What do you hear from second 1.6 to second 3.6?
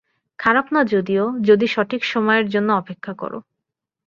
সঠিক সময়ের জন্য অপেক্ষা করো।